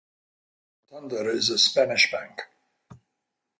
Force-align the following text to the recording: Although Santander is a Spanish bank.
Although 0.89 1.09
Santander 1.17 1.31
is 1.31 1.49
a 1.51 1.59
Spanish 1.59 2.11
bank. 2.11 2.41